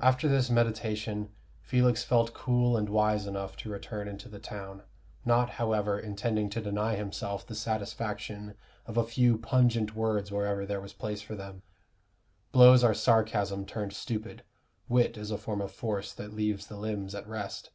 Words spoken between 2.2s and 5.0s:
cool and wise enough to return into the town,